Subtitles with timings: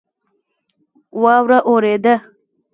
[1.21, 2.15] واوره اوورېده